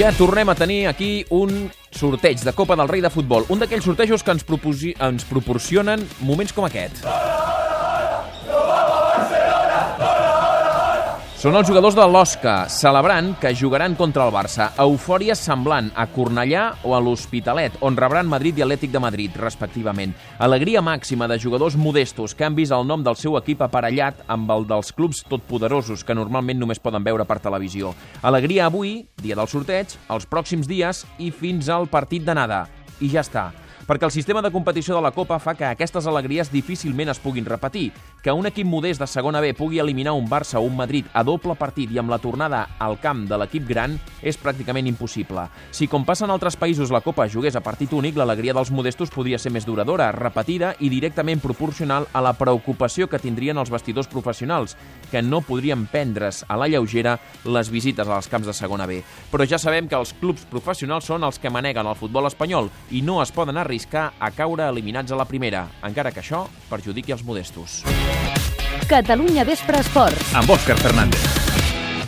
[0.00, 1.50] Ja tornem a tenir aquí un
[1.92, 3.44] sorteig de Copa del Rei de Futbol.
[3.52, 7.04] Un d'aquells sortejos que ens, proposi- ens proporcionen moments com aquest.
[11.40, 14.66] Són els jugadors de l'Osca, celebrant que jugaran contra el Barça.
[14.82, 20.12] Eufòria semblant a Cornellà o a l'Hospitalet, on rebran Madrid i Atlètic de Madrid, respectivament.
[20.36, 24.52] Alegria màxima de jugadors modestos que han vist el nom del seu equip aparellat amb
[24.52, 27.94] el dels clubs totpoderosos que normalment només poden veure per televisió.
[28.20, 32.66] Alegria avui, dia del sorteig, els pròxims dies i fins al partit d'anada.
[33.00, 33.48] I ja està
[33.90, 37.44] perquè el sistema de competició de la Copa fa que aquestes alegries difícilment es puguin
[37.44, 37.88] repetir.
[38.22, 41.24] Que un equip modest de segona B pugui eliminar un Barça o un Madrid a
[41.26, 45.48] doble partit i amb la tornada al camp de l'equip gran és pràcticament impossible.
[45.74, 49.10] Si, com passa en altres països, la Copa jugués a partit únic, l'alegria dels modestos
[49.10, 54.06] podria ser més duradora, repetida i directament proporcional a la preocupació que tindrien els vestidors
[54.06, 54.76] professionals,
[55.10, 59.02] que no podrien prendre's a la lleugera les visites als camps de segona B.
[59.34, 63.02] Però ja sabem que els clubs professionals són els que maneguen el futbol espanyol i
[63.02, 67.24] no es poden arriscar a caure eliminats a la primera, encara que això perjudiqui els
[67.24, 67.82] modestos.
[68.88, 70.34] Catalunya Vespre Esports.
[70.34, 71.39] amb Òscar Fernández.